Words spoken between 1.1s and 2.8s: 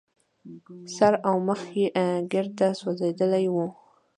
او مخ يې ګرده